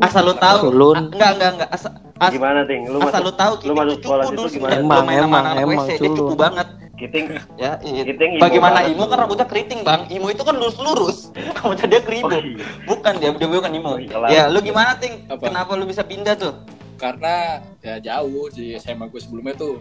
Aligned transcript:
asal 0.00 0.22
lu 0.24 0.34
tahu. 0.34 0.58
Ah, 0.94 1.00
enggak 1.00 1.30
enggak 1.36 1.50
enggak. 1.56 1.68
Asal 1.70 1.90
as, 2.18 2.32
Gimana 2.32 2.60
ting? 2.64 2.82
Lu 2.86 2.98
asal 3.00 3.20
lu 3.22 3.32
tahu 3.32 3.52
lu 3.62 3.72
masuk 3.74 3.98
sekolah 4.00 4.24
dulu 4.28 4.48
gimana? 4.48 4.72
Emang, 4.78 5.06
emang, 5.06 5.44
emang, 5.56 5.86
dia 5.86 5.98
cupu 6.08 6.34
culun. 6.34 6.38
banget. 6.38 6.68
Kiting. 6.98 7.26
Ya 7.54 7.78
iya. 7.80 8.02
Kiting 8.02 8.42
bagaimana 8.42 8.82
Imo 8.84 9.06
kan 9.06 9.22
rambutnya 9.22 9.46
keriting 9.46 9.86
bang. 9.86 10.10
Imo 10.10 10.26
itu 10.28 10.42
kan 10.42 10.58
lurus 10.58 10.74
lurus 10.82 11.18
kamu 11.56 11.78
tadi 11.78 11.90
dia 11.94 12.00
keribu 12.02 12.26
Oh, 12.26 12.42
iya. 12.42 12.66
bukan 12.90 13.12
dia 13.22 13.30
dia 13.30 13.46
bukan 13.48 13.70
Imo 13.70 13.90
Oh, 13.94 13.98
iya 14.02 14.18
ya 14.26 14.42
lu 14.50 14.58
gimana 14.58 14.98
ting? 14.98 15.22
Apa? 15.30 15.46
kenapa 15.46 15.78
lu 15.78 15.86
bisa 15.86 16.02
pindah 16.02 16.34
tuh? 16.34 16.58
Karena 16.98 17.62
ya 17.78 18.02
jauh 18.02 18.50
di 18.50 18.74
SMA 18.74 19.06
gue 19.06 19.20
sebelumnya 19.22 19.54
tuh. 19.54 19.78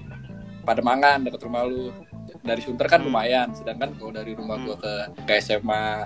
Pademangan 0.62 1.26
dekat 1.26 1.42
rumah 1.42 1.66
lu. 1.66 1.90
Dari 2.38 2.62
Sunter 2.62 2.86
kan 2.86 3.02
Hmm. 3.02 3.10
lumayan. 3.10 3.50
Sedangkan 3.50 3.98
kalau 3.98 4.14
dari 4.14 4.38
rumah 4.38 4.62
gue 4.62 4.78
ke 4.78 4.94
ke 5.26 5.34
SMA 5.42 6.06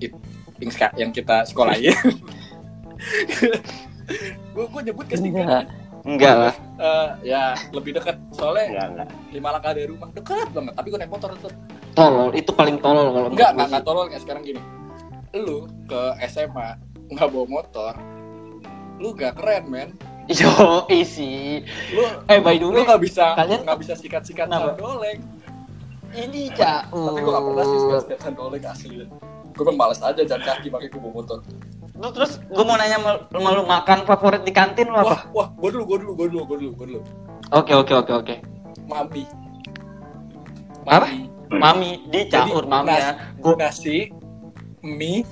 it- 0.00 0.18
yang 0.98 1.14
kita 1.14 1.46
sekolahin 1.46 1.94
gue 4.54 4.64
gue 4.66 4.82
nyebut 4.84 5.06
ke 5.06 5.16
sini 5.16 5.36
Enggak. 5.36 5.64
enggak 6.02 6.34
lah. 6.34 6.54
Eh, 6.78 7.08
ya 7.28 7.42
lebih 7.70 7.92
dekat 7.94 8.16
soalnya 8.32 8.64
Enggak, 8.66 8.86
enggak. 8.88 9.08
lima 9.30 9.48
langkah 9.52 9.72
dari 9.72 9.86
rumah 9.86 10.08
dekat 10.10 10.48
banget. 10.50 10.72
Tapi 10.72 10.86
gue 10.88 10.98
naik 10.98 11.12
motor 11.12 11.28
tetep. 11.34 11.52
Tolol 11.92 12.30
itu 12.32 12.50
paling 12.50 12.76
tolol 12.78 13.06
kalau 13.10 13.28
enggak 13.28 13.50
enggak 13.52 13.66
enggak 13.68 13.84
tolol. 13.84 14.04
Kayak 14.06 14.22
sekarang 14.22 14.42
gini. 14.42 14.60
Lu 15.34 15.58
ke 15.84 16.00
SMA 16.26 16.68
nggak 17.08 17.28
bawa 17.28 17.46
motor 17.48 17.92
lu 18.98 19.14
gak 19.14 19.38
keren 19.38 19.64
men. 19.68 19.88
Yo 20.28 20.50
isi 20.90 21.62
lu 21.92 22.04
eh 22.26 22.36
by 22.36 22.56
the 22.56 22.64
lu 22.64 22.74
way 22.74 22.84
nggak 22.84 23.00
bisa 23.00 23.32
kalian- 23.32 23.64
nggak 23.64 23.78
bisa 23.80 23.94
sikat-sikat 23.94 24.44
doleng 24.76 25.20
ini 26.10 26.48
cak. 26.50 26.88
Tapi 26.88 27.18
gue 27.18 27.30
gak 27.30 27.44
pernah 27.44 27.64
sih 27.64 27.78
sikat-sikat 27.78 28.32
doleng 28.34 28.64
asli. 28.64 29.04
Gue 29.52 29.72
males 29.72 30.00
aja 30.00 30.20
jalan 30.20 30.42
kaki 30.42 30.68
pakai 30.68 30.88
bawa 30.90 31.10
motor 31.14 31.38
Lu 31.98 32.08
terus 32.14 32.38
gue 32.38 32.64
mau 32.64 32.78
nanya 32.78 32.98
mau, 33.02 33.14
mau 33.34 33.52
lu 33.52 33.66
makan 33.66 34.06
favorit 34.06 34.46
di 34.46 34.54
kantin 34.54 34.86
lu 34.86 34.94
wah 34.96 35.02
apa? 35.02 35.16
wah 35.34 35.48
gue 35.50 35.68
dulu 35.74 35.84
gue 35.84 35.98
dulu 36.06 36.12
gue 36.14 36.26
dulu 36.30 36.42
gue 36.46 36.56
dulu 36.62 36.70
gue 36.74 36.86
dulu 36.94 37.00
Oke 37.50 37.72
oke 37.74 37.92
oke 37.96 38.12
oke. 38.14 38.34
mami 38.86 39.24
Apa? 40.86 41.04
Mami. 41.04 41.20
Mami 41.48 41.90
di 42.08 42.20
Jadi, 42.28 42.50
caur 42.52 42.64
mami 42.64 42.92
ya. 42.92 43.12
Gue 43.36 43.54
nasi 43.56 43.96
mie 44.80 45.24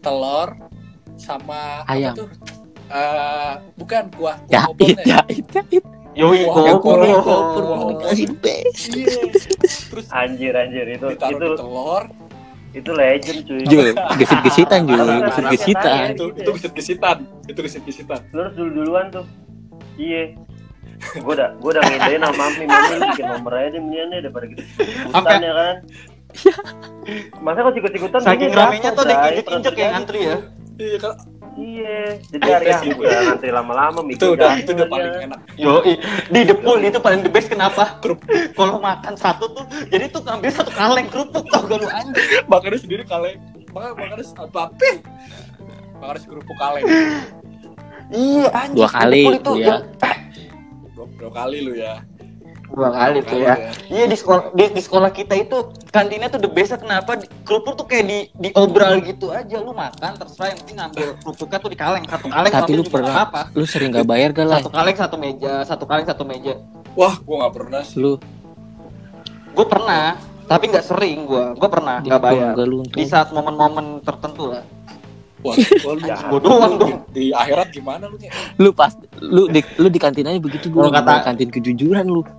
telur 0.00 0.56
sama 1.14 1.84
Ayam. 1.86 2.12
apa 2.12 2.20
tuh 2.26 2.28
Eh, 2.90 3.54
bukan 3.78 4.10
kuah 4.18 4.34
kuah 4.42 4.50
Ya, 4.50 4.66
opor 4.66 4.90
it, 4.90 4.98
ya. 5.06 5.06
ya, 5.06 5.18
it, 5.30 5.46
ya, 5.54 5.62
it. 5.70 5.84
yoi 6.10 6.42
Wah, 6.42 6.74
kopor. 6.74 6.98
kopor, 6.98 7.62
kopor, 7.62 7.90
terus 9.86 10.06
Anjir 10.10 10.58
anjir 10.58 10.86
itu 10.90 11.06
ditaruh 11.06 11.38
itu 11.38 11.46
di 11.46 11.50
telur 11.54 12.02
itu 12.70 12.90
legend 12.90 13.38
cuy. 13.44 13.62
Jul, 13.64 13.86
gesit-gesitan 14.16 14.80
Jul, 14.84 14.94
Anak- 14.96 15.26
gesit-gesitan. 15.28 15.90
anaknya 15.90 16.12
itu 16.12 16.24
itu 16.32 16.50
gesit 16.52 16.72
gesitan 16.72 17.16
itu 17.44 17.60
gesit 17.60 17.82
gesitan 17.82 18.20
Lu 18.30 18.38
harus 18.40 18.54
dulu 18.54 18.70
duluan 18.76 19.06
tuh. 19.10 19.26
Iya. 19.94 20.38
Gue 21.16 21.32
udah 21.32 21.56
gue 21.56 21.70
udah 21.70 21.82
ngedein 21.82 22.20
sama 22.20 22.34
mami 22.36 22.64
mami 22.64 22.96
bikin 23.08 23.26
nomor 23.26 23.52
aja 23.54 23.68
deh 23.68 23.80
mendingan 23.80 24.06
deh 24.08 24.18
daripada 24.22 24.44
gitu. 24.46 24.62
Sampai- 25.08 25.32
Ikutan 25.32 25.40
ya 25.40 25.52
kan. 25.52 25.76
Masa 27.40 27.58
kok 27.60 27.74
ikut-ikutan 27.74 28.20
Saking 28.20 28.48
ini 28.48 28.54
ramenya 28.54 28.90
tuh 28.92 29.02
Jai? 29.02 29.14
diinjek-injek 29.34 29.72
Pernah 29.72 29.82
yang 29.82 29.94
antri 29.96 30.20
ya. 30.22 30.36
iya 30.78 30.96
kan 30.96 31.12
Iya, 31.58 32.22
jadi 32.30 32.46
gitu. 32.86 33.02
ya 33.02 33.18
ngantri 33.26 33.50
lama-lama 33.50 34.00
mikir 34.06 34.22
itu 34.22 34.26
udah 34.38 34.54
dah, 34.54 34.62
itu 34.62 34.70
udah 34.70 34.86
paling 34.86 35.12
enak 35.26 35.40
Yoi 35.58 35.94
di 36.30 36.40
depul 36.46 36.78
itu 36.78 36.98
paling 37.02 37.20
the 37.26 37.30
best 37.32 37.50
kenapa? 37.50 37.98
Kalau 38.54 38.78
makan 38.78 39.18
satu 39.18 39.50
tuh 39.50 39.66
jadi 39.90 40.06
tuh 40.14 40.22
ngambil 40.22 40.50
satu 40.54 40.70
kaleng 40.70 41.10
kerupuk 41.10 41.44
tau 41.50 41.66
gak 41.66 41.78
lu 41.82 41.88
anjing. 41.90 42.14
makannya 42.46 42.78
sendiri 42.78 43.02
kaleng 43.02 43.42
makanya 43.74 43.94
makannya 43.98 44.24
apa 44.38 44.62
makannya 45.98 46.28
kerupuk 46.30 46.56
kaleng 46.56 46.84
Iya 48.10 48.46
anjing. 48.50 48.74
Dua 48.74 48.88
kali 48.90 49.22
tuh 49.38 49.54
ya. 49.54 49.76
dua, 50.98 51.06
dua 51.14 51.30
kali 51.30 51.58
lu 51.62 51.72
ya 51.78 52.02
Dua 52.70 52.88
kali 52.94 53.18
tuh 53.26 53.38
ya. 53.42 53.54
ya. 53.58 53.70
Iya 53.90 54.04
di 54.06 54.16
sekolah 54.16 54.42
di, 54.54 54.64
di 54.70 54.82
sekolah 54.82 55.10
kita 55.10 55.34
itu 55.34 55.56
kantinnya 55.90 56.30
tuh 56.30 56.38
the 56.38 56.50
best 56.50 56.78
kenapa? 56.78 57.18
Di- 57.18 57.26
kerupuk 57.42 57.74
tuh 57.74 57.86
kayak 57.86 58.04
di 58.06 58.18
diobral 58.38 59.02
gitu 59.02 59.34
aja. 59.34 59.56
Lu 59.58 59.74
makan 59.74 60.12
terserah 60.14 60.54
yang 60.54 60.58
penting 60.62 60.76
ngambil 60.78 61.06
kerupuknya 61.18 61.58
tuh 61.58 61.70
di 61.70 61.78
kaleng. 61.78 62.04
Satu 62.06 62.26
kaleng 62.30 62.52
Tapi 62.54 62.72
lu 62.78 62.84
pernah- 62.86 63.10
nggak 63.10 63.26
apa 63.26 63.40
Lu 63.58 63.64
sering 63.66 63.90
gak 63.90 64.06
bayar 64.06 64.28
gak 64.30 64.46
lah? 64.46 64.58
satu 64.62 64.70
kaleng 64.70 64.96
satu 64.96 65.16
meja 65.18 65.52
satu 65.66 65.84
kaleng 65.84 66.06
satu 66.06 66.22
meja. 66.22 66.54
Wah 66.94 67.14
gua 67.22 67.36
nggak 67.46 67.54
pernah 67.58 67.82
sih. 67.82 67.98
Lu? 67.98 68.16
Gue 69.50 69.66
pernah 69.66 70.14
tapi 70.46 70.66
nggak 70.66 70.82
sering 70.82 71.30
gue 71.30 71.44
gue 71.54 71.70
pernah 71.70 72.02
nggak 72.02 72.22
bayar. 72.22 72.54
di 72.90 73.06
saat 73.06 73.30
momen-momen 73.30 74.02
tertentu 74.02 74.50
lah 74.50 74.66
wah, 75.42 75.54
wah 75.56 75.92
lu, 75.92 76.00
gue 76.00 76.38
doang 76.38 76.70
lu 76.70 76.76
dong 76.76 76.80
di, 76.80 76.92
di 77.10 77.32
akhirat 77.32 77.68
gimana 77.70 78.04
lu 78.04 78.16
nya 78.16 78.30
Lu 78.56 78.70
pas 78.70 78.92
lu 79.16 79.46
di 79.46 79.60
lu 79.76 79.88
di 79.88 79.96
kantin 79.96 80.26
aja 80.26 80.36
begitu 80.36 80.66
dulu. 80.66 80.84
Kalau 80.84 80.92
kata- 80.94 81.24
kantin 81.24 81.48
kejujuran 81.48 82.04
lu. 82.04 82.22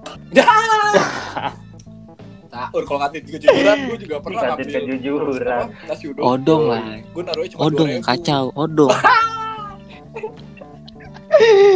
Taur 2.51 2.83
kalau 2.83 2.99
kantin 3.01 3.23
kejujuran 3.23 3.77
gua 3.85 3.97
juga 3.97 4.15
pernah 4.19 4.41
Kantin 4.43 4.67
ngambil 4.67 4.83
kejujuran. 4.91 5.63
apa, 5.63 5.87
nasi 5.87 6.03
uduk 6.05 6.19
Odong 6.21 6.63
lah. 6.67 6.81
gua 7.09 7.21
naruhnya 7.23 7.49
cuma 7.49 7.61
Odong 7.63 7.89
2000. 7.95 8.03
kacau, 8.03 8.43
odong. 8.53 8.91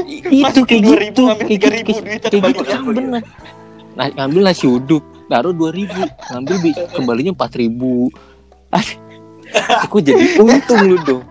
itu 0.06 0.30
Masukin 0.38 0.84
kayak 0.84 0.84
2000, 0.84 1.08
gitu, 1.08 1.22
ngambil 1.24 1.46
kayak 1.48 1.62
3000, 1.64 1.72
gitu, 1.80 1.92
kayak, 1.96 2.04
duitnya 2.04 2.30
kayak 2.30 2.44
gitu 2.52 2.64
kan 2.68 2.82
bener. 2.84 3.24
Nah, 3.96 4.08
ngambil 4.12 4.42
nasi 4.44 4.66
uduk, 4.68 5.00
taruh 5.26 5.56
2000, 5.56 5.96
ngambil 6.30 6.56
bi- 6.60 6.76
kembalinya 6.92 7.32
4000. 7.34 8.12
Aku 9.86 10.02
jadi 10.02 10.42
untung 10.42 10.82
lu 10.86 10.98
dong. 11.06 11.24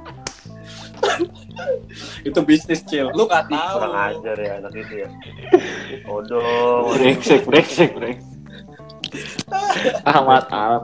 itu 2.24 2.40
bisnis 2.40 2.80
chill 2.88 3.12
lu 3.12 3.28
nggak 3.28 3.52
tahu. 3.52 3.76
Kurang 3.78 3.96
ajar 3.96 4.36
ya 4.40 4.52
anak 4.58 4.72
itu 4.72 4.94
ya. 5.04 5.08
Odong. 6.08 6.96
brengsek 6.96 7.44
brengsek 7.44 7.90
brengsek. 7.92 8.32
Amat 10.08 10.48
amat. 10.48 10.82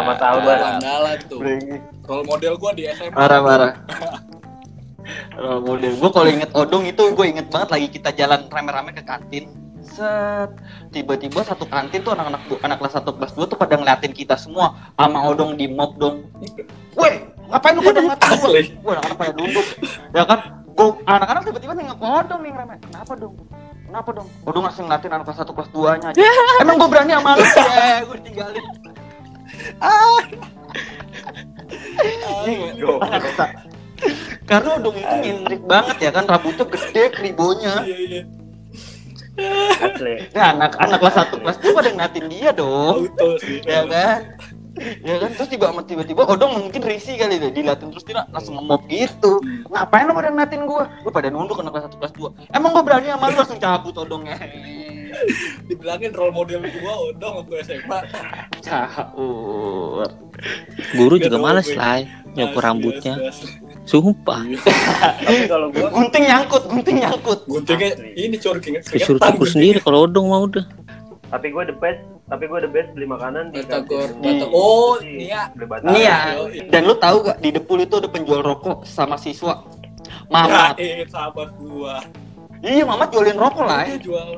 Amat 0.00 0.18
amat. 0.18 0.58
andalan 0.80 1.18
tuh. 1.28 1.38
Role 2.08 2.24
model 2.26 2.54
gua 2.56 2.72
di 2.72 2.88
SMA 2.88 3.12
marah 3.12 3.40
marah. 3.44 3.72
Role 5.36 5.62
model. 5.62 5.92
Gue 6.00 6.10
kalau 6.10 6.28
inget 6.32 6.50
odong 6.56 6.84
itu 6.88 7.02
gue 7.12 7.26
inget 7.28 7.46
banget 7.52 7.68
lagi 7.70 7.86
kita 7.92 8.10
jalan 8.16 8.48
rame-rame 8.48 8.96
ke 8.96 9.04
kantin 9.04 9.61
set. 9.92 10.50
Tiba-tiba 10.88 11.44
satu 11.44 11.68
kantin 11.68 12.00
tuh 12.00 12.16
anak-anak 12.16 12.40
bu- 12.48 12.60
anak 12.64 12.80
kelas 12.80 12.96
1 12.96 13.12
kelas 13.12 13.32
2 13.36 13.44
tuh 13.46 13.58
pada 13.60 13.76
ngeliatin 13.76 14.12
kita 14.16 14.40
semua. 14.40 14.72
Sama 14.96 15.28
odong 15.28 15.54
di 15.54 15.68
mob 15.68 16.00
dong. 16.00 16.24
Weh 16.96 17.14
ngapain 17.52 17.76
lu 17.76 17.84
pada 17.84 18.00
ngeliatin 18.00 18.30
gue 18.32 18.50
gue 18.80 18.92
anak-anak 18.96 19.16
pada 19.20 19.32
duduk. 19.36 19.66
Ya 20.16 20.22
kan? 20.24 20.40
Gue 20.72 20.88
anak-anak 21.04 21.42
tiba-tiba 21.44 21.72
nengok 21.76 22.00
odong 22.00 22.40
nih 22.40 22.52
rame. 22.56 22.76
Kenapa 22.80 23.12
dong? 23.12 23.34
Kenapa 23.84 24.08
dong? 24.16 24.28
Odong 24.48 24.64
masih 24.64 24.80
ngeliatin 24.88 25.12
anak 25.12 25.24
kelas 25.28 25.40
1 25.44 25.52
kelas 25.52 25.70
2 25.70 26.00
nya 26.00 26.08
aja. 26.16 26.20
Emang 26.64 26.76
gue 26.80 26.88
berani 26.88 27.12
sama 27.12 27.30
lu? 27.36 27.44
Ya 27.44 28.00
gue 28.02 28.18
tinggalin 28.24 28.64
Go. 32.82 32.98
karena 34.50 34.74
odong 34.74 34.96
itu 34.98 35.14
nyentrik 35.22 35.62
banget 35.62 35.96
ya 36.02 36.10
kan? 36.10 36.26
Rambutnya 36.26 36.66
gede 36.66 37.04
kribonya 37.14 37.86
iya 37.86 37.96
iya 38.02 38.22
Asli. 39.80 40.28
Ya 40.36 40.52
anak 40.52 40.76
anak 40.76 40.98
kelas 41.00 41.16
satu 41.16 41.40
kelas 41.40 41.56
dua 41.60 41.72
pada 41.72 41.88
ngeliatin 41.88 42.26
dia 42.28 42.50
dong, 42.52 43.08
auto 43.08 43.40
sih 43.40 43.64
ya 43.64 43.88
kan? 43.88 44.36
Ya 45.04 45.20
kan 45.20 45.30
terus 45.36 45.52
tiba 45.52 45.68
tiba-tiba 45.84 46.24
Odong 46.24 46.68
mungkin 46.68 46.80
risih 46.80 47.20
kali 47.20 47.36
deh 47.36 47.52
diliatin 47.52 47.92
terus 47.92 48.04
dia 48.04 48.24
langsung 48.28 48.56
ngemop 48.60 48.84
gitu. 48.88 49.40
Ngapain 49.68 50.08
lo 50.08 50.12
pada 50.16 50.32
ngeliatin 50.32 50.64
gua? 50.68 50.88
Gua 51.04 51.12
pada 51.12 51.28
nunduk 51.32 51.60
anak 51.60 51.76
kelas 51.76 51.84
satu 51.88 51.96
kelas 52.00 52.12
dua. 52.16 52.28
Emang 52.52 52.76
gua 52.76 52.84
berani 52.84 53.08
sama 53.12 53.32
lu 53.32 53.36
langsung 53.40 53.60
cabut 53.60 53.94
Odongnya. 53.96 54.36
dibilangin 55.68 56.12
role 56.16 56.32
model 56.32 56.64
gua 56.80 56.94
odong 57.12 57.44
waktu 57.44 57.54
SMA 57.68 57.98
Cabut. 58.64 60.10
Guru 60.96 61.14
juga 61.20 61.36
males 61.36 61.68
lah 61.76 62.00
nyukur 62.32 62.64
rambutnya. 62.64 63.16
Sumpah. 63.82 64.46
Tapi 65.18 65.50
kalau 65.50 65.68
gua 65.68 65.90
Gunting 65.90 66.24
nyangkut, 66.24 66.62
gunting 66.66 66.96
nyangkut. 67.02 67.40
guntingnya 67.44 67.90
ini 68.14 68.36
cor 68.38 68.62
keringet 68.62 68.86
Disuruh 68.86 69.18
cukur 69.18 69.48
sendiri 69.48 69.78
kalau 69.78 70.06
odong 70.06 70.30
mau 70.30 70.46
udah. 70.46 70.62
tapi 71.26 71.48
gue 71.48 71.64
the 71.64 71.72
best 71.74 71.96
tapi 72.28 72.44
gue 72.44 72.60
the 72.60 72.68
best 72.68 72.92
beli 72.92 73.04
makanan 73.04 73.50
di 73.50 73.60
Batagor. 73.60 74.12
Batagor. 74.14 74.52
Oh, 74.52 75.00
Sih, 75.00 75.26
Nia. 75.26 75.48
beli 75.52 75.66
batagor. 75.66 75.92
Nih 75.92 76.02
ya, 76.04 76.18
Yoi. 76.36 76.58
dan 76.68 76.82
lu 76.84 76.94
tahu 76.94 77.16
gak 77.24 77.38
di 77.38 77.48
Depul 77.50 77.80
itu 77.80 77.94
ada 77.96 78.06
penjual 78.06 78.40
rokok 78.40 78.84
sama 78.84 79.16
siswa. 79.16 79.64
Mamat. 80.28 80.76
Eh, 80.76 81.08
sahabat 81.08 81.56
gua. 81.56 82.04
Iya, 82.60 82.84
Mamat 82.84 83.08
jualin 83.10 83.34
rokok 83.34 83.64
lah. 83.64 83.82
Dia 83.84 83.96
ya. 83.96 83.98
jual 83.98 84.28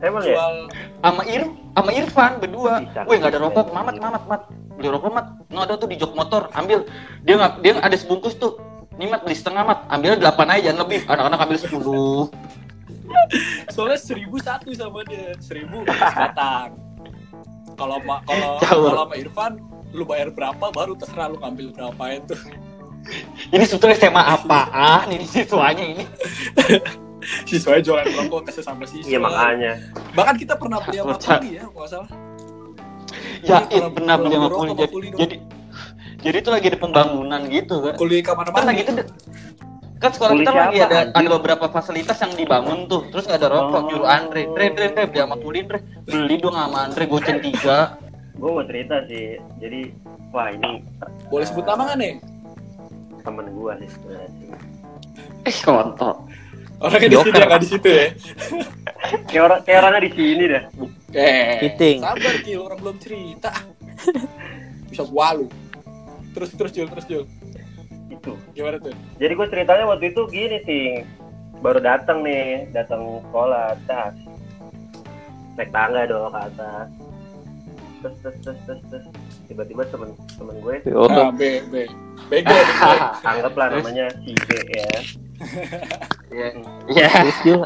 emang 0.00 0.22
ya 0.24 0.32
jual 0.32 0.54
sama 0.98 1.22
Ir 1.24 1.42
sama 1.70 1.90
Irfan 1.92 2.32
berdua. 2.36 2.72
Wih 3.04 3.16
nggak 3.16 3.30
ada 3.30 3.40
rokok, 3.40 3.66
mamat 3.70 3.94
mamat 3.96 4.22
mat. 4.26 4.42
Beli 4.74 4.88
rokok 4.88 5.10
mat. 5.10 5.26
No 5.48 5.62
ada 5.62 5.74
tuh 5.74 5.86
di 5.86 5.96
jok 5.96 6.12
motor, 6.12 6.50
ambil. 6.52 6.82
Dia 7.22 7.34
nggak 7.36 7.52
dia 7.62 7.72
ada 7.78 7.96
sebungkus 7.96 8.34
tuh. 8.34 8.58
Nih 9.00 9.08
mat 9.08 9.24
beli 9.24 9.32
setengah 9.32 9.64
mat, 9.64 9.78
ambil 9.88 10.12
delapan 10.20 10.46
aja 10.52 10.60
jangan 10.68 10.78
lebih. 10.84 11.00
Anak-anak 11.08 11.38
ambil 11.40 11.58
sepuluh. 11.58 12.28
soalnya 13.70 13.98
seribu 13.98 14.36
satu 14.38 14.70
sama 14.74 15.02
dia 15.06 15.34
seribu 15.42 15.82
batang 15.86 16.78
kalau 17.74 17.98
ma- 18.02 18.22
kalau 18.26 18.58
kalau 18.66 19.06
sama 19.06 19.14
Irfan 19.18 19.52
lu 19.90 20.06
bayar 20.06 20.30
berapa 20.30 20.70
baru 20.70 20.94
terserah 20.94 21.30
lu 21.32 21.38
ngambil 21.42 21.74
berapa 21.74 22.04
itu 22.22 22.34
ini 23.50 23.64
sebetulnya 23.66 23.96
SMA 23.98 24.22
apaan 24.22 25.06
ini 25.10 25.26
siswanya 25.26 25.84
ini 25.84 26.04
Siswanya 27.44 27.84
jualan 27.84 28.06
rokok 28.16 28.48
ke 28.48 28.50
sesama 28.56 28.88
siswa. 28.88 29.04
Iya 29.04 29.20
makanya. 29.20 29.76
Bahkan 30.16 30.40
kita 30.40 30.56
pernah 30.56 30.80
beli 30.80 31.04
sama 31.04 31.12
ya, 31.44 31.68
kalau 31.68 31.76
nggak 31.76 31.90
salah. 31.92 32.10
ya 33.44 33.58
benar 33.92 34.16
kalau 34.16 34.24
beli 34.24 34.36
sama 34.40 34.48
Kuli 34.48 34.70
sama 34.72 34.80
jadi 34.80 34.96
jadi 35.20 35.36
jadi 36.20 36.36
itu 36.38 36.50
lagi 36.50 36.66
ada 36.68 36.78
pembangunan 36.78 37.40
gitu 37.46 37.74
kan 37.80 37.94
Kuli 37.94 38.20
kan 38.20 38.36
ke 38.36 38.38
mana-mana. 38.38 38.66
lagi 38.66 38.80
itu 38.82 38.92
kan 39.96 40.10
sekolah 40.10 40.32
kita 40.34 40.50
lagi 40.50 40.78
ada 40.78 40.96
anjing? 41.02 41.16
ada 41.18 41.28
beberapa 41.34 41.66
fasilitas 41.66 42.16
yang 42.18 42.32
dibangun 42.34 42.78
tuh 42.86 43.04
terus 43.08 43.24
nggak 43.24 43.38
ada 43.38 43.48
rokok 43.50 43.74
Oh. 43.74 43.82
nyuruh 43.86 44.08
Andre 44.08 44.40
Andre 44.46 44.64
Andre 44.66 44.84
Andre 44.86 45.02
beli 45.06 45.18
sama 45.18 45.36
Kuli 45.36 45.58
Andre 45.60 45.78
beli 46.02 46.34
dong 46.36 46.54
sama 46.54 46.78
Andre 46.82 47.04
goceng 47.06 47.38
tiga 47.40 47.78
Gue 48.32 48.48
mau 48.48 48.64
cerita 48.64 49.04
sih. 49.04 49.36
Jadi 49.58 49.92
wah 50.30 50.48
ini 50.48 50.80
Boleh 51.28 51.44
sebut 51.44 51.60
nama 51.60 51.84
nggak 51.84 51.98
nih? 51.98 52.12
temen 53.20 53.44
gue 53.46 53.72
sih 53.76 53.88
sebenarnya 53.90 54.28
sih. 54.32 54.46
eh 55.42 55.56
kontol 55.60 56.14
Orangnya 56.80 57.08
di 57.10 57.18
sini 57.20 57.36
ya, 57.38 57.58
di 57.58 57.68
situ 57.68 57.88
ya. 57.90 58.06
Kayak 59.28 59.42
orang 59.44 59.60
kayak 59.60 59.78
orangnya 59.78 60.00
di 60.00 60.10
sini 60.10 60.44
dah. 60.48 60.62
Eh, 61.12 61.60
Kiting. 61.60 61.98
sabar 62.00 62.34
Cil, 62.40 62.58
orang 62.58 62.78
belum 62.80 62.96
cerita. 62.96 63.50
Bisa 64.88 65.04
gua 65.04 65.36
lu. 65.36 65.44
Terus 66.30 66.50
terus 66.54 66.72
Jul, 66.72 66.88
terus 66.88 67.06
Jul. 67.06 67.24
Itu. 68.08 68.34
Gimana 68.52 68.76
tuh? 68.78 68.94
Jadi 69.16 69.32
gue 69.32 69.46
ceritanya 69.48 69.84
waktu 69.86 70.10
itu 70.10 70.22
gini 70.28 70.58
ting. 70.62 70.92
Baru 71.60 71.78
datang 71.78 72.22
nih, 72.22 72.70
datang 72.70 73.20
sekolah, 73.28 73.76
tas. 73.84 74.16
Naik 75.54 75.70
tangga 75.70 76.08
dong 76.08 76.32
ke 76.32 76.40
atas. 76.40 76.88
Terus 78.00 78.16
terus 78.24 78.36
terus 78.40 78.58
terus, 78.64 78.80
terus. 78.88 79.04
tiba-tiba 79.44 79.82
temen 79.90 80.14
temen 80.38 80.56
gue 80.62 80.76
Oh, 80.94 81.04
Ah, 81.04 81.28
B, 81.28 81.60
B. 81.68 81.84
Bego, 82.30 82.54
anggaplah 83.28 83.74
namanya 83.74 84.08
si 84.22 84.32
B 84.32 84.50
ya. 84.70 84.88
ya 86.36 86.46
ya 86.92 87.06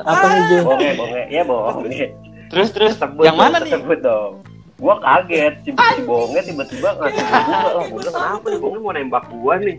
apa 0.01 0.27
nih 0.31 0.43
Jul? 0.49 0.63
Bonge 0.65 0.91
bonge 0.95 1.23
ya 1.29 1.43
bohong 1.43 1.85
nih. 1.87 2.09
terus 2.49 2.71
terus 2.71 2.95
Sebut 2.97 3.27
yang 3.27 3.35
mana 3.35 3.59
nih 3.61 3.75
Sebut 3.75 3.99
dong. 4.01 4.41
Gua 4.75 4.99
kaget 4.99 5.55
si, 5.63 5.71
si 5.71 6.03
Bonge 6.03 6.41
tiba-tiba 6.43 6.89
ngasih 6.99 7.23
gua 7.23 7.41
juga 7.47 7.69
lah. 7.71 7.85
Gua 7.87 7.99
bilang 8.03 8.15
kenapa 8.15 8.47
nih 8.51 8.61
Bonge 8.61 8.79
mau 8.83 8.93
nembak 8.93 9.25
gua 9.31 9.55
nih 9.63 9.77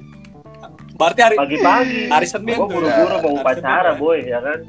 Berarti 0.95 1.19
hari 1.21 1.35
pagi-pagi. 1.35 2.01
Hari 2.07 2.27
Senin 2.27 2.55
Gua 2.55 2.67
buru-buru 2.71 3.15
mau 3.19 3.31
upacara 3.43 3.91
ya. 3.93 3.99
boy 3.99 4.19
ya 4.23 4.39
kan. 4.39 4.59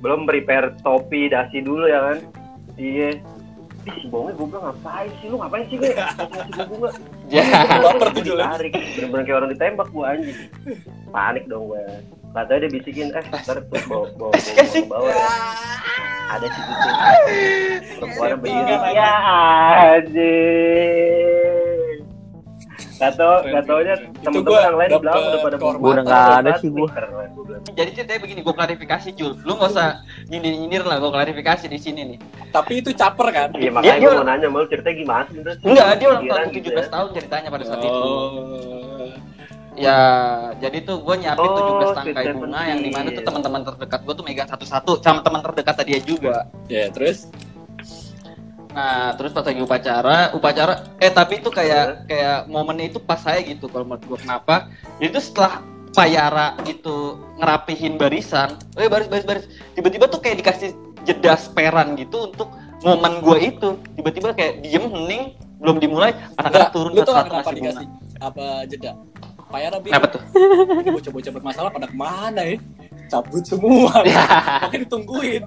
Belum 0.00 0.24
prepare 0.24 0.72
topi 0.80 1.28
dasi 1.28 1.60
dulu 1.60 1.84
ya 1.84 2.00
kan. 2.00 2.18
Iya. 2.80 3.20
Ih, 3.86 3.94
si 4.02 4.06
Bonge 4.10 4.34
bilang 4.34 4.74
ngapain 4.74 5.10
sih 5.22 5.26
lu 5.30 5.36
ngapain 5.38 5.64
sih 5.70 5.76
gue? 5.78 5.92
Ngasih 5.98 6.50
gua 6.56 6.64
bunga. 6.66 6.90
ya 7.30 7.44
Baper 7.78 8.08
tuh. 8.10 8.22
Ditarik. 8.26 8.72
Bener-bener 8.74 9.22
kayak 9.24 9.38
orang 9.38 9.50
ditembak 9.54 9.88
gua 9.94 10.04
anjing. 10.16 10.38
Panik 11.14 11.44
dong 11.46 11.70
gue. 11.70 11.84
Katanya 12.28 12.58
dia 12.68 12.70
bisikin, 12.76 13.08
eh 13.16 13.24
ntar 13.24 13.56
tuh 13.56 13.64
bawa, 13.88 14.04
bawa, 14.14 14.30
bawa, 14.36 14.82
bawa, 14.84 15.10
ya. 15.16 15.32
Ada 16.28 16.46
si 16.52 16.60
kucing. 16.60 16.96
Perempuannya 17.98 18.36
berdiri. 18.36 18.74
Ya 18.92 19.12
anjing. 19.96 21.27
Gak 22.98 23.12
tau, 23.14 23.34
gak. 23.40 23.62
Itu 23.62 23.74
temen-temen 24.20 24.42
gua 24.44 24.60
yang 24.60 24.76
lain 24.76 24.88
di 24.88 24.98
belakang 24.98 25.22
udah 25.24 25.40
pada. 25.40 25.56
Gua 25.56 25.70
udah 25.88 26.04
nggak 26.04 26.24
ada 26.36 26.50
sih 26.58 26.68
gua. 26.68 26.88
Keren, 26.88 27.10
gua 27.30 27.44
bilang. 27.44 27.62
jadi 27.68 27.90
ceritanya 27.92 28.20
begini 28.20 28.40
gue 28.40 28.54
klarifikasi 28.54 29.08
Jul 29.12 29.32
lu 29.38 29.52
nggak 29.54 29.70
usah 29.70 29.88
nyindir 30.26 30.52
nyindir 30.52 30.82
lah 30.82 30.96
gue 30.96 31.10
klarifikasi 31.10 31.64
di 31.66 31.76
sini 31.76 32.00
nih 32.06 32.18
Tapi 32.48 32.72
itu 32.76 32.90
caper 32.92 33.28
kan? 33.28 33.48
Iya 33.52 33.70
makanya 33.70 33.92
dia- 33.92 34.02
gue 34.04 34.12
mau 34.12 34.24
nanya 34.24 34.48
mau 34.48 34.62
ceritanya 34.64 34.96
gimana 34.96 35.24
sih 35.26 35.38
terus? 35.38 35.56
enggak 35.60 35.86
dia 35.94 36.06
ulang 36.08 36.22
Pikiran 36.22 36.38
tahun 36.38 36.48
gitu 36.50 36.68
17 36.68 36.74
ya. 36.76 36.82
tahun 36.88 37.08
ceritanya 37.14 37.48
pada 37.48 37.64
saat 37.64 37.80
itu 37.80 37.98
Oh. 37.98 39.14
Ya, 39.78 39.98
jadi 40.58 40.82
tuh 40.82 40.96
gue 40.98 41.14
nyiapin 41.16 41.46
Oh, 41.46 41.78
17 41.78 41.94
tangkai 41.94 42.34
bunga 42.34 42.60
yang 42.66 42.80
di 42.82 42.90
mana 42.90 43.08
tuh 43.14 43.22
teman-teman 43.22 43.60
terdekat 43.62 44.00
gue 44.02 44.10
tuh 44.12 44.24
megang 44.26 44.48
satu-satu 44.48 44.92
sama 44.98 45.22
teman 45.22 45.38
terdekat 45.40 45.74
dia 45.86 46.00
juga. 46.02 46.50
Ya, 46.66 46.90
terus 46.90 47.30
Nah, 48.68 49.16
terus 49.16 49.32
pas 49.32 49.42
lagi 49.42 49.60
upacara, 49.64 50.30
upacara, 50.36 50.96
eh 51.00 51.08
tapi 51.08 51.40
itu 51.40 51.48
kayak 51.48 52.04
kayak 52.04 52.46
momennya 52.46 52.92
itu 52.92 53.00
pas 53.00 53.18
saya 53.18 53.40
gitu 53.40 53.66
kalau 53.66 53.88
menurut 53.88 54.04
gue 54.04 54.18
kenapa? 54.22 54.68
Itu 55.00 55.18
setelah 55.18 55.64
Payara 55.88 56.54
itu 56.68 57.16
ngerapihin 57.40 57.98
barisan, 57.98 58.54
eh 58.76 58.86
baris 58.86 59.08
baris 59.08 59.26
baris, 59.26 59.44
tiba-tiba 59.74 60.06
tuh 60.06 60.20
kayak 60.20 60.44
dikasih 60.44 60.70
jeda 61.02 61.34
speran 61.34 61.96
gitu 61.96 62.28
untuk 62.30 62.52
momen 62.84 63.24
gue 63.24 63.38
itu, 63.50 63.68
tiba-tiba 63.98 64.36
kayak 64.36 64.62
diem 64.62 64.84
hening 64.84 65.34
belum 65.58 65.82
dimulai, 65.82 66.14
anak-anak 66.38 66.70
turun 66.70 66.92
ngasih 66.94 67.08
bunga. 67.10 67.50
dikasih 67.50 67.86
apa 68.20 68.44
jeda? 68.68 68.92
Payah 69.48 69.70
Nabi. 69.74 69.88
Kenapa 69.88 70.08
tuh? 70.12 70.22
Bocah-bocah 70.92 71.32
bermasalah 71.40 71.70
pada 71.72 71.86
ke 71.88 71.96
mana 71.96 72.42
ya? 72.44 72.56
Cabut 73.08 73.42
semua. 73.48 73.90
Ya. 74.04 74.24
Makanya 74.68 74.84
ditungguin. 74.84 75.42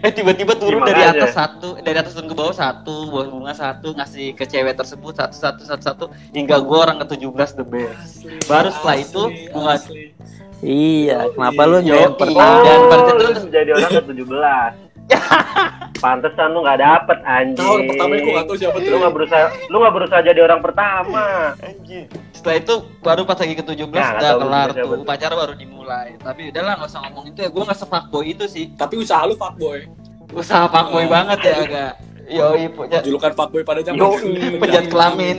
Eh 0.00 0.10
tiba-tiba 0.10 0.52
turun 0.54 0.80
Iya, 0.80 0.86
dari 0.86 1.00
makanya. 1.00 1.20
atas 1.20 1.32
satu, 1.32 1.68
dari 1.78 1.96
atas 1.96 2.12
turun 2.12 2.26
ke 2.26 2.36
bawah 2.36 2.52
satu, 2.52 2.96
buah 3.08 3.26
bunga 3.26 3.52
satu, 3.52 3.88
ngasih 3.92 4.32
ke 4.32 4.44
cewek 4.44 4.74
tersebut 4.74 5.12
satu 5.12 5.34
satu 5.34 5.62
satu 5.62 5.82
satu, 5.82 6.04
hingga 6.30 6.58
gua 6.58 6.84
orang 6.84 7.00
ke 7.00 7.14
17 7.14 7.30
the 7.54 7.62
best. 7.62 8.24
Baru 8.44 8.68
setelah 8.70 8.96
itu, 8.96 9.22
bunga- 9.50 9.76
asli. 9.76 10.12
Iya, 10.60 11.28
kenapa 11.30 11.62
lu 11.62 11.76
Iya, 11.76 11.84
jawab 11.86 12.10
iya. 12.10 12.18
pertama? 12.18 12.56
Dan 12.58 12.74
Oh, 12.74 12.88
pada 12.88 13.02
itu- 13.30 13.50
jadi 13.50 13.70
orang 13.70 13.90
ke 13.90 14.02
17. 14.06 14.72
Pantesan 16.00 16.48
lu 16.50 16.60
gak 16.60 16.78
dapet 16.78 17.18
anjing. 17.22 17.56
Tahu 17.56 17.70
orang 17.70 17.88
pertama 17.88 18.12
gue 18.14 18.32
gak 18.34 18.46
tahu 18.46 18.56
siapa 18.56 18.76
tuh. 18.78 18.88
Lu 18.88 18.96
gak 18.98 19.14
berusaha, 19.14 19.46
lu 19.68 19.76
gak 19.78 19.94
berusaha 19.94 20.20
jadi 20.22 20.40
orang 20.40 20.60
pertama. 20.60 21.24
Anjir. 21.58 22.04
Setelah 22.44 22.60
itu 22.60 22.74
baru 23.00 23.22
pas 23.24 23.40
lagi 23.40 23.54
ke 23.54 23.64
17 23.64 23.88
Nah, 23.88 23.88
udah 23.88 24.20
tahu 24.20 24.38
kelar 24.38 24.68
tuh, 24.68 24.84
tuh. 24.84 25.00
upacara 25.00 25.32
baru 25.34 25.52
dimulai. 25.56 26.08
Tapi 26.18 26.52
udahlah 26.52 26.72
nggak 26.76 26.88
usah 26.88 27.00
ngomong 27.02 27.24
itu 27.26 27.38
ya, 27.40 27.48
gua 27.48 27.62
nggak 27.64 27.78
sefuckboy 27.80 28.24
itu 28.28 28.44
sih. 28.44 28.64
Tapi 28.70 28.94
usaha 28.94 29.24
lu 29.24 29.32
fuckboy. 29.32 29.88
Usaha 30.30 30.68
fuckboy 30.68 31.04
Oh. 31.04 31.08
banget 31.08 31.38
ya 31.40 31.54
agak. 31.58 31.92
Yoi, 32.26 32.68
punya. 32.68 33.00
Julukan 33.00 33.32
fuckboy 33.32 33.64
pada 33.64 33.80
zaman 33.80 33.96
Yoi, 33.96 34.60
penjahat 34.60 34.86
kelamin. 34.86 35.36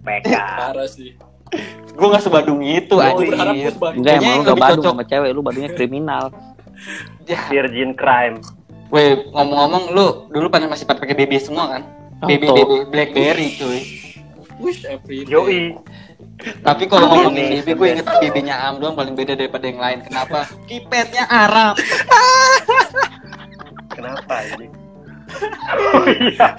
PK. 0.00 0.26
Parah 0.34 0.88
sih. 0.88 1.14
Gua 1.94 2.06
nggak 2.10 2.22
sebadung 2.24 2.60
itu. 2.60 2.92
Gue 2.92 3.14
gue 3.24 3.38
sebagai 3.70 3.94
Enggak, 3.94 4.14
emang 4.18 4.34
lu 4.34 4.42
gak 4.42 4.58
badung 4.58 4.82
cocok. 4.82 4.90
sama 4.90 5.04
cewek, 5.06 5.30
lu 5.30 5.40
badungnya 5.40 5.70
kriminal. 5.70 6.24
Ya. 7.26 7.46
Virgin 7.46 7.92
crime. 7.92 8.38
Weh, 8.88 9.22
ngomong-ngomong 9.28 9.90
lu 9.92 10.06
dulu 10.30 10.46
pada 10.48 10.64
masih 10.64 10.82
pada 10.82 10.98
pakai 10.98 11.14
BB 11.14 11.38
semua 11.38 11.68
kan? 11.68 11.82
BB. 12.22 12.42
BB 12.42 12.72
BlackBerry 12.88 13.48
cuy. 13.54 13.80
wish 14.58 14.82
every 14.84 15.22
day. 15.22 15.30
Yoi. 15.30 15.78
Tapi 16.38 16.84
kalau 16.86 17.06
Ini 17.06 17.14
ngomongin 17.14 17.46
BB, 17.62 17.68
gue 17.74 17.88
inget 17.94 18.06
BB-nya 18.06 18.54
Am 18.58 18.78
doang 18.78 18.94
paling 18.94 19.14
beda 19.14 19.34
daripada 19.34 19.64
yang 19.66 19.78
lain. 19.78 19.98
Kenapa? 20.02 20.46
Kipetnya 20.66 21.24
Arab. 21.26 21.78
Kenapa 23.90 24.34
ini? 24.54 24.66
Oh 25.94 26.04
iya. 26.08 26.56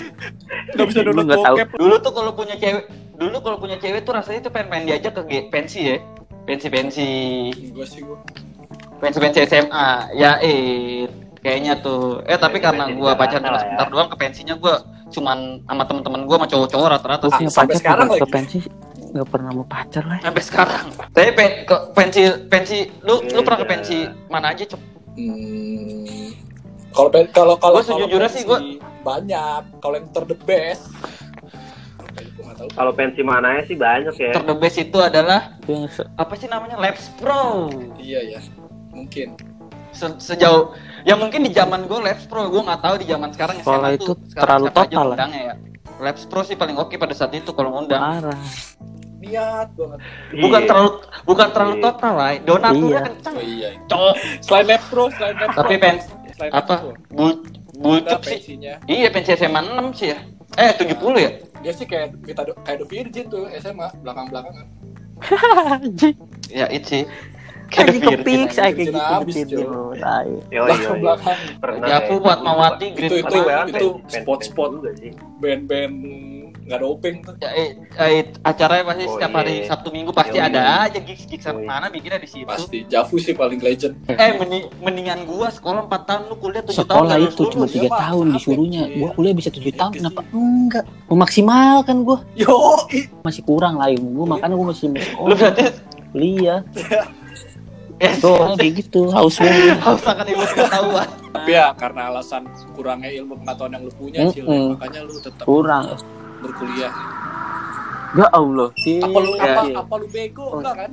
Gak 0.76 0.86
bisa 0.88 1.00
download 1.02 1.26
nggak 1.28 1.42
tahu. 1.42 1.56
bokep. 1.58 1.70
Dulu 1.76 1.96
tuh 2.00 2.14
kalau 2.14 2.32
punya 2.32 2.56
cewek, 2.56 2.84
dulu 3.18 3.38
kalau 3.42 3.58
punya 3.58 3.78
cewek 3.80 4.02
tuh 4.04 4.14
rasanya 4.16 4.40
tuh 4.48 4.52
pengen 4.54 4.68
main 4.70 4.84
diajak 4.86 5.14
ke 5.18 5.48
pensi 5.50 5.80
ya. 5.92 5.98
Pensi-pensi, 6.46 7.10
Gue 7.70 7.86
sih 7.86 8.02
gue. 8.02 8.18
pensi-pensi 9.00 9.46
SMA. 9.46 9.88
Ya 10.14 10.40
eh 10.42 11.08
kayaknya 11.40 11.80
tuh. 11.80 12.20
Eh 12.28 12.36
tapi 12.36 12.60
karena 12.60 12.88
Jakarta 12.90 13.16
pacaran 13.16 13.42
cuma 13.44 13.52
lah 13.52 13.60
ya. 13.60 13.64
sebentar 13.64 13.88
doang 13.90 14.10
ke 14.12 14.18
pensinya 14.20 14.56
gua 14.56 14.76
cuman 15.10 15.38
sama 15.66 15.84
temen-temen 15.90 16.22
gua 16.30 16.36
sama 16.38 16.48
cowok-cowok 16.48 16.88
rata-rata 16.94 17.26
Gue 17.26 17.38
sih 17.42 17.46
sampai 17.50 17.74
pacar 17.74 17.82
sekarang 17.82 18.08
ke 18.14 18.28
pensi, 18.30 18.58
gak 19.10 19.28
pernah 19.28 19.52
mau 19.52 19.66
pacar 19.66 20.04
lah. 20.06 20.20
sampai 20.20 20.44
sekarang. 20.44 20.86
Tapi 21.10 21.30
pe- 21.34 21.58
ke 21.64 21.76
pensi 21.92 22.22
pensi 22.46 22.78
lu 23.02 23.22
lu 23.24 23.42
pernah 23.42 23.60
ke 23.60 23.66
Beda. 23.66 23.74
pensi 23.76 23.98
mana 24.28 24.54
aja, 24.54 24.64
Cok? 24.66 24.82
Hmm. 25.14 26.30
Kalau 26.90 27.10
kalau 27.30 27.56
kalau 27.58 27.80
sejujurnya 27.80 28.26
kalau 28.26 28.36
sih, 28.36 28.44
gua- 28.44 28.62
pensi 28.62 28.78
banyak. 29.00 29.62
Kalau 29.80 29.96
yang 29.96 30.08
ter 30.10 30.24
the 30.26 30.38
best. 30.44 30.84
Gue. 32.20 32.68
Kalau 32.76 32.92
pensi 32.92 33.22
mananya 33.22 33.64
sih 33.64 33.76
banyak 33.76 34.14
ya. 34.14 34.32
Ter 34.34 34.44
the 34.44 34.56
best 34.56 34.78
itu 34.78 34.98
adalah 35.00 35.56
apa 36.16 36.34
sih 36.36 36.48
namanya 36.48 36.76
Labs 36.76 37.08
Pro. 37.16 37.70
Iya 37.96 38.38
ya. 38.38 38.40
Mungkin. 38.92 39.40
Se- 39.90 40.20
sejauh 40.22 40.76
ya 41.02 41.18
mungkin 41.18 41.42
di 41.42 41.52
zaman 41.52 41.90
gue 41.90 41.98
Labs 41.98 42.30
Pro 42.30 42.46
gue 42.46 42.62
nggak 42.62 42.78
tahu 42.80 42.96
di 43.00 43.06
zaman 43.08 43.30
sekarang 43.34 43.56
Sekolah 43.58 43.90
tuh 43.90 43.98
itu 43.98 44.12
sekarang 44.30 44.46
terlalu 44.46 44.68
total 44.70 45.08
ya 45.32 45.54
Labs 46.00 46.24
Pro 46.30 46.42
sih 46.46 46.54
paling 46.54 46.78
oke 46.78 46.96
pada 46.96 47.12
saat 47.12 47.34
itu 47.34 47.52
kalau 47.52 47.74
ngundang 47.74 48.00
parah. 48.00 48.38
Niat 49.30 49.70
banget. 49.72 50.00
bukan 50.36 50.60
Iya. 50.60 50.68
terlalu 50.68 50.90
bukan 51.24 51.48
terlalu 51.50 51.74
Iya. 51.74 51.84
total 51.86 52.14
lah 52.14 52.30
donaturnya 52.40 52.90
Iya. 52.90 53.00
kenceng 53.06 53.36
Oh 53.36 53.44
iya. 53.44 53.70
cowok 53.86 54.14
Selain 54.40 54.66
Lab 54.66 54.82
Pro, 54.84 55.04
selain 55.10 55.36
Lab 55.36 55.48
Pro. 55.48 55.58
tapi 55.60 55.74
pens 55.78 56.04
Selain 56.32 56.52
apa 56.52 56.76
bulcup 57.70 58.10
Enggak 58.10 58.20
sih 58.22 58.36
pensinya. 58.36 58.74
iya 58.86 59.08
pensi 59.08 59.30
SMA 59.34 59.62
6 59.62 59.94
sih 59.94 60.08
ya 60.10 60.20
eh 60.56 60.72
70 60.74 60.98
ya 61.18 61.32
Dia 61.60 61.72
sih 61.72 61.86
kayak 61.86 62.24
kita 62.24 62.42
kayak 62.58 62.78
The 62.78 62.88
Virgin 62.88 63.26
tuh 63.28 63.44
SMA 63.54 63.88
belakang-belakangan. 64.00 64.66
Ya 66.50 66.66
itu 66.70 66.88
sih 66.90 67.04
kepik 67.70 68.50
aja. 68.50 68.66
saya 68.66 68.72
kayak 68.74 68.90
gitu. 69.30 69.62
Yoi, 69.94 70.32
yoi. 70.50 70.66
Belakang-belakang. 70.66 71.38
Pernah 71.60 71.86
Jafu 71.86 72.08
kayak 72.10 72.24
buat 72.24 72.38
gitu. 72.40 72.48
Mawati 72.48 72.88
Itu 72.88 72.98
Great 72.98 73.14
itu 73.22 73.40
itu 73.70 73.88
spot-spot 74.08 74.70
juga 74.74 74.92
sih. 74.98 75.12
band-band 75.38 75.94
nggak 76.70 76.78
ada 76.78 76.88
openg 76.88 77.16
tuh 77.20 77.34
Ya, 77.36 77.50
eh, 77.52 77.70
eh, 77.98 78.30
acaranya 78.40 78.86
pasti 78.86 79.04
Oh, 79.04 79.12
setiap 79.12 79.32
iya. 79.32 79.38
hari 79.42 79.56
Sabtu 79.66 79.90
Minggu 79.90 80.12
pasti 80.12 80.38
Yoi. 80.38 80.46
ada 80.46 80.62
aja 80.86 81.00
gigs 81.00 81.26
gigs. 81.26 81.42
Yoi. 81.44 81.66
mana 81.66 81.90
bikinnya 81.90 82.16
di 82.16 82.30
situ. 82.30 82.46
pasti. 82.46 82.86
Javu 82.86 83.18
sih 83.18 83.34
paling 83.34 83.58
legend. 83.58 83.98
Eh 84.08 84.38
meni- 84.38 84.70
mendingan 84.78 85.26
gua 85.26 85.50
sekolah 85.50 85.82
4 85.84 86.06
tahun 86.06 86.22
lu 86.26 86.36
kuliah 86.38 86.62
7 86.62 86.86
tahun 86.86 87.10
sekolah 87.10 87.18
itu 87.20 87.42
cuma 87.50 87.66
tiga 87.66 87.90
ya, 87.90 87.98
tahun 88.00 88.26
disuruhnya. 88.32 88.84
Iya. 88.86 88.96
gua 88.96 89.10
kuliah 89.12 89.34
bisa 89.34 89.50
tujuh 89.50 89.74
tahun 89.74 89.92
kenapa 89.96 90.22
enggak? 90.30 90.86
Memaksimalkan 91.10 91.98
gua. 92.00 92.22
Yo 92.34 92.54
masih 93.20 93.42
kurang 93.42 93.76
lah 93.76 93.90
ilmu 93.90 94.14
gua 94.16 94.38
makanya 94.38 94.54
gua 94.54 94.68
masih 94.70 94.86
Lu 94.88 95.02
sekolah. 95.02 95.36
Berarti 95.36 95.64
kuliah. 96.12 96.60
Ya, 98.00 98.16
tuh 98.24 98.56
kayak 98.56 98.74
gitu 98.80 99.10
haus 99.10 99.36
banget 99.36 99.76
harus 99.76 100.04
akan 100.04 100.24
ilmu 100.24 100.46
pengetahuan. 100.48 101.08
tapi 101.30 101.52
ya 101.52 101.68
karena 101.76 102.02
alasan 102.08 102.42
kurangnya 102.72 103.12
ilmu 103.12 103.36
pengetahuan 103.38 103.72
yang 103.76 103.84
lu 103.84 103.94
punya 103.94 104.20
Cil, 104.32 104.40
ya, 104.40 104.44
Mm-mm. 104.48 104.68
makanya 104.74 105.00
lu 105.04 105.16
tetap 105.20 105.44
kurang 105.44 105.84
berkuliah. 106.42 106.94
Ya 108.18 108.26
Allah 108.34 108.74
sih. 108.82 108.98
Apa 108.98 109.20
lu 109.22 109.38
Iya, 109.38 109.54
apa, 109.54 109.62
iya. 109.70 109.76
apa 109.86 109.94
lu 110.02 110.08
bego 110.10 110.46
enggak 110.58 110.76
kan? 110.82 110.92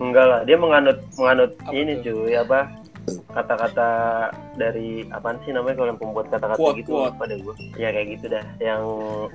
Enggak 0.00 0.24
lah, 0.24 0.40
dia 0.48 0.56
menganut 0.56 0.98
menganut 1.20 1.52
Apa 1.60 1.76
ini 1.76 1.92
tuh? 2.00 2.24
cuy 2.24 2.32
apa 2.40 2.60
kata-kata 3.34 3.88
dari 4.54 5.02
apaan 5.10 5.34
sih 5.42 5.50
namanya 5.50 5.74
kalau 5.82 5.88
yang 5.90 6.00
pembuat 6.00 6.26
kata-kata 6.30 6.62
gitu? 6.78 7.02
apa 7.02 7.22
deh 7.26 7.36
gua. 7.42 7.54
Ya 7.74 7.90
kayak 7.90 8.06
gitu 8.16 8.26
dah 8.30 8.44
yang 8.62 8.82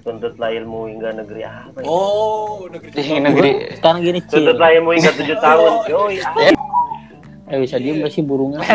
tuntutlah 0.01 0.49
ilmu 0.55 0.87
hingga 0.87 1.09
negeri 1.19 1.43
apa 1.43 1.77
ya? 1.83 1.85
oh 1.85 2.63
negeri 2.71 2.89
Jepang. 2.95 3.23
negeri 3.27 3.49
sekarang 3.77 3.99
gini 4.01 4.19
cil. 4.23 4.35
Tuntutlah 4.39 4.69
ilmu 4.79 4.89
hingga 4.95 5.11
tujuh 5.19 5.37
tahun 5.43 5.71
yoi 5.91 6.15
ah. 6.23 6.33
eh 7.47 7.57
bisa 7.59 7.75
diem 7.77 7.99
gak 8.01 8.13
sih 8.13 8.23
burungnya? 8.23 8.63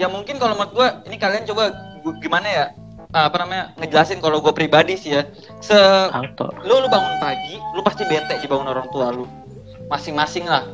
Ya 0.00 0.08
mungkin 0.08 0.40
kalau 0.40 0.56
menurut 0.56 0.72
gua 0.72 0.88
ini 1.04 1.20
kalian 1.20 1.44
coba 1.44 1.76
gimana 2.24 2.48
ya 2.48 2.64
apa 3.10 3.36
namanya 3.42 3.64
ngejelasin 3.74 4.22
kalau 4.22 4.38
gue 4.38 4.54
pribadi 4.54 4.94
sih 4.94 5.18
ya. 5.18 5.26
Se 5.58 5.74
auto 6.14 6.54
lu 6.62 6.78
lu 6.78 6.88
bangun 6.88 7.18
pagi 7.18 7.58
lu 7.74 7.82
pasti 7.82 8.06
bete 8.06 8.38
dibangun 8.38 8.70
orang 8.70 8.86
tua 8.94 9.10
lu. 9.10 9.26
Masing-masing 9.90 10.46
lah. 10.46 10.64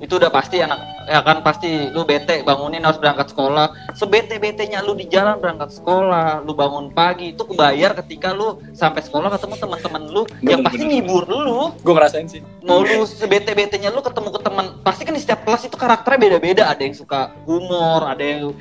Itu 0.00 0.16
udah 0.16 0.32
pasti 0.32 0.62
anak 0.64 0.80
ya 1.10 1.20
kan 1.26 1.42
pasti 1.42 1.90
lu 1.90 2.06
bete 2.06 2.46
bangunin 2.46 2.86
harus 2.86 2.96
berangkat 3.02 3.34
sekolah. 3.34 3.74
Sebete 3.98 4.38
betenya 4.38 4.80
lu 4.80 4.94
di 4.94 5.10
jalan 5.10 5.42
berangkat 5.42 5.74
sekolah 5.74 6.46
lu 6.46 6.54
bangun 6.54 6.94
pagi 6.94 7.34
itu 7.34 7.42
kebayar 7.42 7.92
ketika 7.98 8.30
lu 8.30 8.62
sampai 8.72 9.02
sekolah 9.02 9.28
ketemu 9.34 9.54
teman-teman 9.58 10.02
lu 10.08 10.22
yang 10.40 10.62
Bener, 10.62 10.70
pasti 10.70 10.84
bener. 10.86 10.90
ngibur 10.94 11.24
lu. 11.26 11.74
Gue 11.82 11.92
ngerasain 11.92 12.26
sih. 12.30 12.40
Mau 12.62 12.86
lu 12.86 13.02
sebete 13.04 13.52
betenya 13.52 13.90
lu 13.90 14.00
ketemu 14.00 14.30
ke 14.30 14.40
teman 14.40 14.66
pasti 14.86 15.02
kan 15.02 15.12
di 15.12 15.20
setiap 15.20 15.42
kelas 15.42 15.66
itu 15.66 15.76
karakternya 15.76 16.18
beda-beda. 16.22 16.62
Ada 16.70 16.82
yang 16.86 16.94
suka 16.94 17.34
humor 17.44 18.06
ada 18.06 18.22
yang 18.22 18.54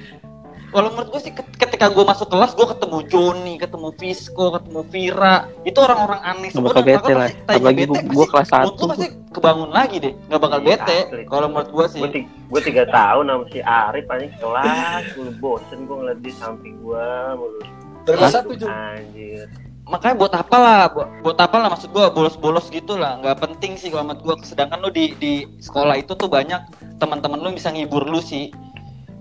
kalau 0.70 0.90
menurut 0.94 1.10
gue 1.14 1.22
sih 1.22 1.34
ket- 1.34 1.58
ketika 1.58 1.90
gue 1.90 2.04
masuk 2.06 2.30
kelas 2.30 2.54
gue 2.54 2.68
ketemu 2.70 2.98
Joni 3.10 3.54
ketemu 3.58 3.90
Visco 3.98 4.46
ketemu 4.56 4.82
Vira. 4.90 5.36
Itu 5.66 5.80
orang-orang 5.82 6.22
aneh 6.24 6.50
Nggak 6.54 6.66
bakal 6.66 6.82
Gua 6.82 6.90
bete 6.90 7.12
lah. 7.14 7.30
Apalagi 7.50 7.84
pasti 7.90 8.08
gua 8.14 8.26
kelas 8.30 8.48
satu. 8.50 8.84
pasti 8.90 9.08
kebangun 9.34 9.70
lagi 9.70 9.96
deh. 10.00 10.14
Nggak 10.30 10.42
bakal 10.42 10.60
Iya, 10.60 10.68
bete 10.68 10.98
kalau 11.28 11.48
menurut 11.50 11.70
gue 11.74 11.86
sih. 11.90 12.02
Gue 12.50 12.62
tiga, 12.66 12.84
tahun 12.90 13.24
sama 13.30 13.44
si 13.50 13.60
Arif 13.62 14.06
aja 14.10 14.28
kelas. 14.42 15.04
Gue 15.14 15.30
bosen 15.38 15.80
gue 15.86 15.96
ngeliat 15.98 16.20
di 16.22 16.32
samping 16.34 16.76
gua 16.82 17.34
mulu. 17.38 17.62
Kelas 18.06 18.34
satu 18.34 18.54
anjir. 18.66 19.46
Makanya 19.90 20.16
buat 20.22 20.34
apa 20.38 20.58
lah 20.62 20.82
buat, 20.94 21.10
buat 21.26 21.38
apa 21.42 21.56
lah 21.58 21.68
maksud 21.74 21.90
gua 21.90 22.14
bolos-bolos 22.14 22.70
gitu 22.70 22.94
lah. 22.94 23.18
Nggak 23.22 23.42
penting 23.42 23.74
sih 23.74 23.90
kalau 23.90 24.10
menurut 24.10 24.22
gua. 24.22 24.36
Sedangkan 24.46 24.82
lu 24.82 24.90
di 24.94 25.18
di 25.18 25.46
sekolah 25.58 25.98
itu 25.98 26.14
tuh 26.14 26.30
banyak 26.30 26.62
teman-teman 27.02 27.42
lu 27.42 27.50
yang 27.50 27.58
bisa 27.58 27.74
ngibur 27.74 28.06
lu 28.06 28.22
sih. 28.22 28.54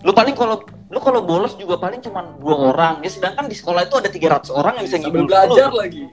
Lu 0.05 0.13
paling 0.13 0.37
kalau 0.37 0.61
lu 0.89 0.99
kalau 0.99 1.21
bolos 1.21 1.53
juga 1.55 1.77
paling 1.77 2.01
cuma 2.01 2.25
dua 2.37 2.73
orang 2.73 2.95
ya 3.01 3.11
sedangkan 3.11 3.45
di 3.45 3.53
sekolah 3.53 3.85
itu 3.85 3.95
ada 3.95 4.09
300 4.09 4.49
orang 4.51 4.73
yang 4.77 4.85
bisa 4.85 4.97
ngibur 4.97 5.25
belajar 5.25 5.69
lu. 5.69 5.77
lagi. 5.77 6.05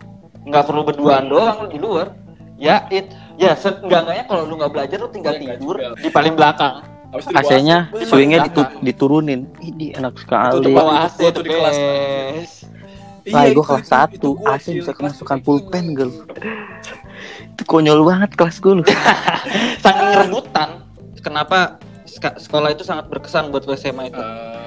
Nggak 0.44 0.64
perlu 0.64 0.82
berduaan 0.84 1.26
doang 1.26 1.56
lu 1.64 1.68
di 1.68 1.80
luar. 1.80 2.08
Ya 2.56 2.84
it 2.90 3.08
ya 3.36 3.52
seenggaknya 3.54 4.24
kalau 4.24 4.44
lu 4.44 4.56
nggak 4.56 4.72
belajar 4.72 4.98
lu 4.98 5.08
tinggal 5.10 5.32
Nggak 5.34 5.60
tidur 5.60 5.76
juga. 5.76 5.96
di 5.98 6.10
paling 6.10 6.34
belakang. 6.34 6.74
Itu 7.16 7.32
AC-nya 7.32 7.78
swingnya 8.04 8.40
ditu- 8.44 8.76
diturunin. 8.82 9.48
Ini 9.58 9.96
enak 9.96 10.14
Itu 10.14 10.22
sekali 10.22 10.68
bawa 10.70 11.08
AC 11.08 11.18
di 11.24 11.42
kelas, 11.46 11.78
Iya, 13.26 13.34
Lah, 13.34 13.44
gue 13.44 13.52
itu- 13.52 13.64
kelas 13.64 13.82
itu- 13.82 13.90
satu, 13.90 14.30
itu 14.38 14.46
AC 14.46 14.66
bisa 14.76 14.92
kemasukan 14.92 15.38
itu. 15.40 15.46
pulpen, 15.50 15.86
Gel. 15.96 16.12
Itu 17.50 17.64
konyol 17.66 18.04
banget 18.04 18.36
kelas 18.36 18.60
gue 18.60 18.74
loh. 18.76 18.86
saking 19.82 20.12
rebutan 20.14 20.70
kenapa 21.18 21.82
sekolah 22.38 22.70
itu 22.70 22.84
sangat 22.84 23.10
berkesan 23.10 23.50
buat 23.50 23.64
gue 23.64 23.74
SMA 23.74 24.08
itu? 24.08 24.20
Eh, 24.20 24.65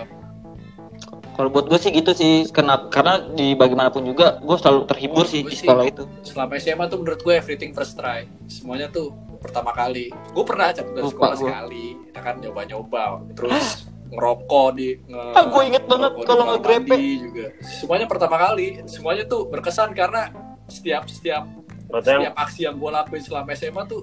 Kalau 1.38 1.49
buat 1.49 1.64
gue 1.64 1.78
sih 1.78 1.95
gitu 1.95 2.11
sih, 2.12 2.50
kenapa? 2.50 2.90
Karena 2.90 3.23
di 3.23 3.54
bagaimanapun 3.54 4.02
juga 4.02 4.37
gue 4.38 4.57
selalu 4.59 4.80
terhibur 4.85 5.23
sih 5.23 5.40
Gua 5.40 5.49
di 5.49 5.54
sih- 5.54 5.62
sekolah 5.62 5.85
itu. 5.87 6.02
selama 6.25 6.52
SMA 6.59 6.85
tuh 6.85 6.99
menurut 6.99 7.21
gue 7.21 7.30
everything 7.33 7.71
first 7.71 7.95
try 7.95 8.26
semuanya 8.45 8.90
tuh 8.90 9.14
pertama 9.38 9.71
kali 9.71 10.11
gue 10.11 10.45
pernah 10.45 10.68
cabut 10.68 10.92
dari 10.92 11.07
sekolah 11.09 11.30
gua. 11.33 11.47
sekali 11.47 11.87
ya 12.11 12.21
kan 12.21 12.35
nyoba-nyoba 12.37 13.02
terus 13.33 13.87
ngerokok 14.11 14.68
di 14.75 14.88
nge, 15.00 15.23
Ah, 15.30 15.45
gua 15.47 15.62
inget 15.62 15.85
banget 15.85 16.12
kalau 16.25 16.45
ngegrepe. 16.50 16.97
juga 17.23 17.47
semuanya 17.62 18.07
pertama 18.07 18.37
kali 18.37 18.66
semuanya 18.85 19.23
tuh 19.25 19.47
berkesan 19.47 19.95
karena 19.95 20.35
setiap 20.66 21.07
setiap 21.07 21.47
yang 21.88 22.02
setiap 22.02 22.35
aksi 22.37 22.61
yang 22.66 22.75
gue 22.75 22.90
lakuin 22.90 23.23
selama 23.23 23.54
SMA 23.54 23.83
tuh 23.87 24.02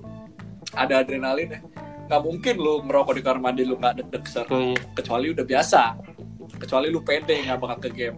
ada 0.73 0.93
adrenalin 0.97 1.51
ya 1.51 1.59
nggak 2.05 2.21
mungkin 2.21 2.55
lu 2.55 2.79
ngerokok 2.81 3.13
di 3.13 3.21
kamar 3.21 3.39
mandi 3.43 3.63
lu 3.63 3.75
nggak 3.75 3.93
deg-deg 3.99 4.23
ser 4.23 4.45
Tuh, 4.45 4.71
iya. 4.71 4.77
kecuali 4.93 5.25
udah 5.31 5.43
biasa 5.43 5.81
kecuali 6.59 6.87
lu 6.89 7.01
pede 7.03 7.45
nggak 7.45 7.59
bakal 7.59 7.77
ke 7.83 7.89
game 7.91 8.17